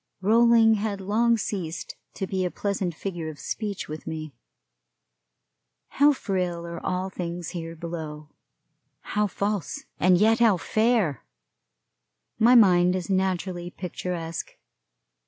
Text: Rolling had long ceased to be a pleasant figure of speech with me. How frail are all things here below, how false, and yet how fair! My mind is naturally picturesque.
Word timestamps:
Rolling 0.21 0.73
had 0.81 0.99
long 0.99 1.37
ceased 1.37 1.95
to 2.15 2.25
be 2.25 2.43
a 2.43 2.49
pleasant 2.49 2.95
figure 2.95 3.29
of 3.29 3.39
speech 3.39 3.87
with 3.87 4.07
me. 4.07 4.33
How 5.89 6.11
frail 6.11 6.65
are 6.65 6.83
all 6.83 7.11
things 7.11 7.49
here 7.49 7.75
below, 7.75 8.29
how 9.13 9.27
false, 9.27 9.85
and 9.99 10.17
yet 10.17 10.39
how 10.39 10.57
fair! 10.57 11.23
My 12.39 12.55
mind 12.55 12.95
is 12.95 13.11
naturally 13.11 13.69
picturesque. 13.69 14.57